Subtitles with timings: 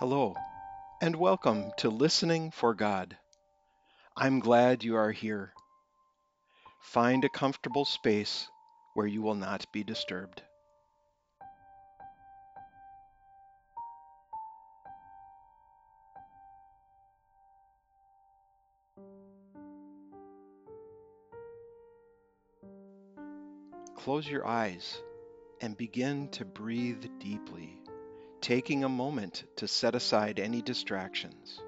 [0.00, 0.34] Hello,
[1.02, 3.18] and welcome to Listening for God.
[4.16, 5.52] I'm glad you are here.
[6.80, 8.48] Find a comfortable space
[8.94, 10.40] where you will not be disturbed.
[23.96, 25.02] Close your eyes
[25.60, 27.76] and begin to breathe deeply,
[28.40, 31.60] taking a moment to set aside any distractions.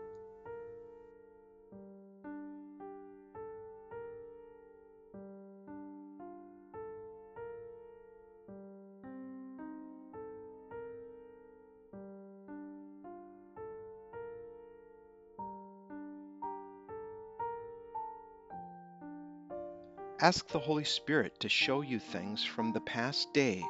[20.21, 23.65] Ask the Holy Spirit to show you things from the past day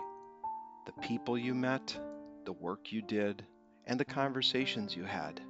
[0.85, 1.97] the people you met,
[2.45, 3.45] the work you did,
[3.87, 5.41] and the conversations you had.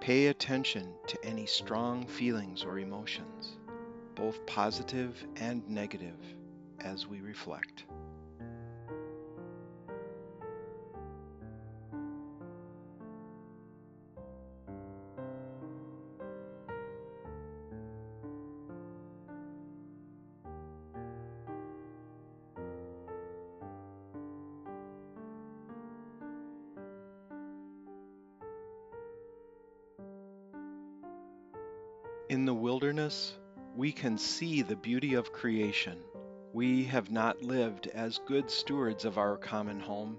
[0.00, 3.58] Pay attention to any strong feelings or emotions,
[4.16, 6.16] both positive and negative,
[6.80, 7.84] as we reflect.
[32.30, 33.34] In the wilderness,
[33.74, 35.98] we can see the beauty of creation.
[36.52, 40.16] We have not lived as good stewards of our common home.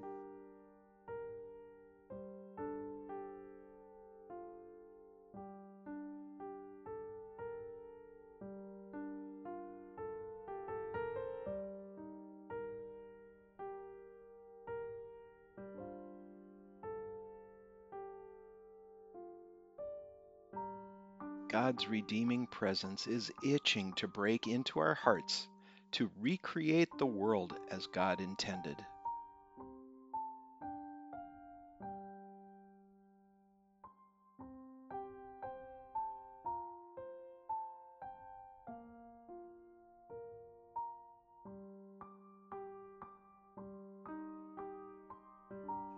[21.51, 25.50] God's redeeming presence is itching to break into our hearts
[25.91, 28.78] to recreate the world as God intended.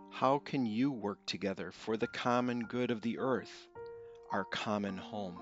[0.09, 3.67] How can you work together for the common good of the earth,
[4.33, 5.39] our common home?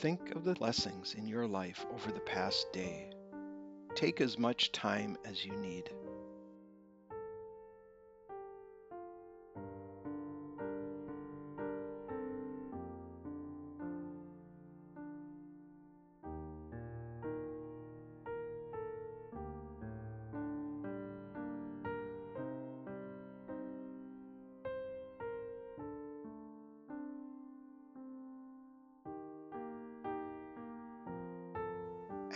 [0.00, 3.10] Think of the blessings in your life over the past day.
[3.94, 5.90] Take as much time as you need.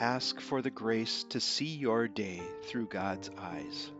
[0.00, 3.90] Ask for the grace to see your day through God's eyes.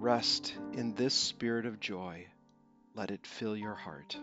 [0.00, 2.26] Rest in this spirit of joy.
[2.96, 4.18] Let it fill your heart.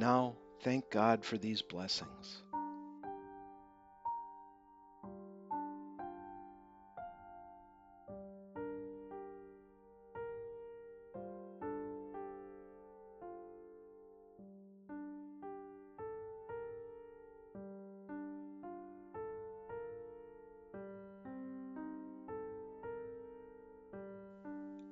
[0.00, 0.32] Now,
[0.62, 2.42] thank God for these blessings.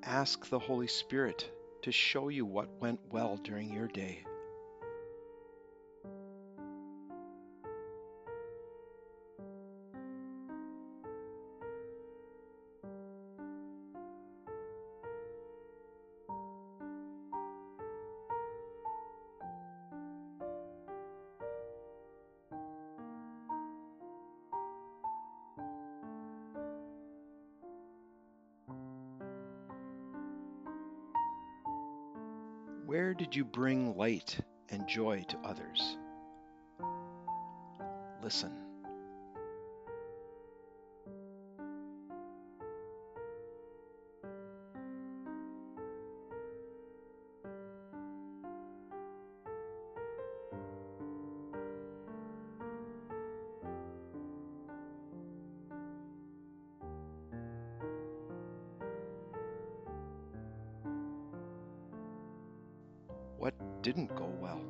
[0.04, 1.48] ask the Holy Spirit
[1.80, 4.27] to show you what went well during your day.
[32.88, 34.38] Where did you bring light
[34.70, 35.98] and joy to others?
[38.22, 38.67] Listen.
[63.48, 64.60] What didn't go well?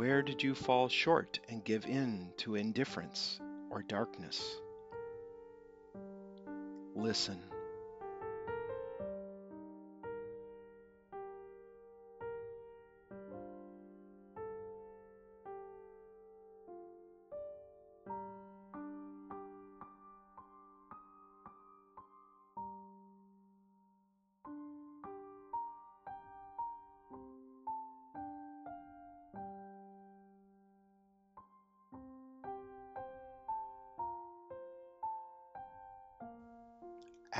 [0.00, 3.38] Where did you fall short and give in to indifference
[3.68, 4.56] or darkness?
[6.94, 7.38] Listen.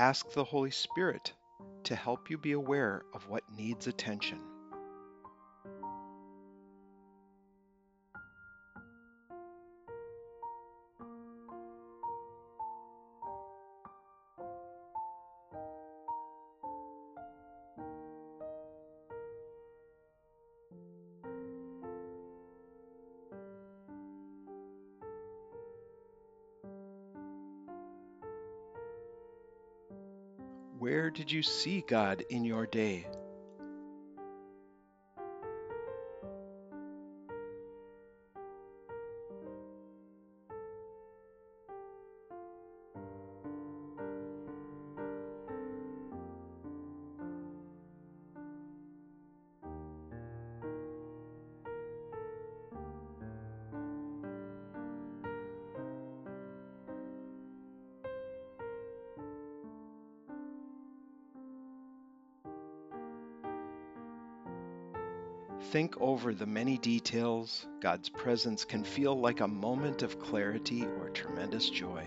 [0.01, 1.31] Ask the Holy Spirit
[1.83, 4.39] to help you be aware of what needs attention.
[30.81, 33.05] Where did you see God in your day?
[65.71, 67.65] Think over the many details.
[67.79, 72.05] God's presence can feel like a moment of clarity or tremendous joy.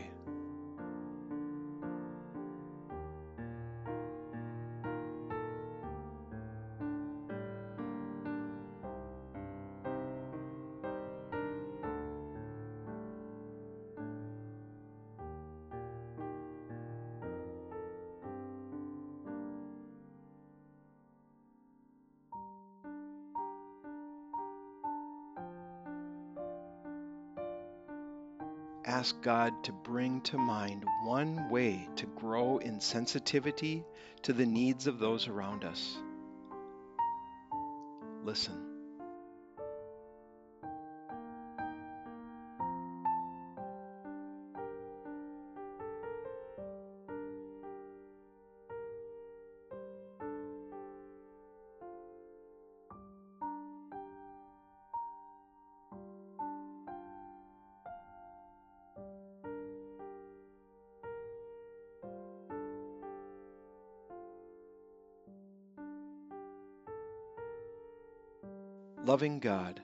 [28.86, 33.84] Ask God to bring to mind one way to grow in sensitivity
[34.22, 35.96] to the needs of those around us.
[38.22, 38.73] Listen.
[69.06, 69.82] Loving God,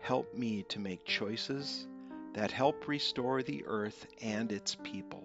[0.00, 1.86] help me to make choices
[2.34, 5.24] that help restore the earth and its people.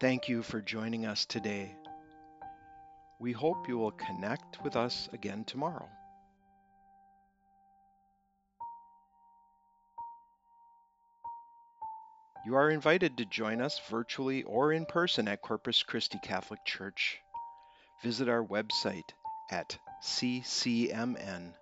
[0.00, 1.76] Thank you for joining us today.
[3.18, 5.90] We hope you will connect with us again tomorrow.
[12.46, 17.18] You are invited to join us virtually or in person at Corpus Christi Catholic Church.
[18.02, 19.10] Visit our website
[19.50, 21.52] at ccmn.org.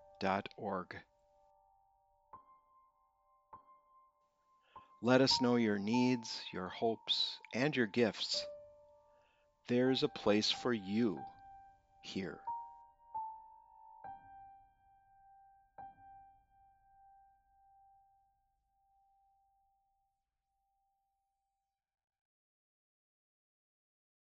[5.00, 8.44] Let us know your needs, your hopes, and your gifts.
[9.68, 11.20] There's a place for you
[12.02, 12.40] here.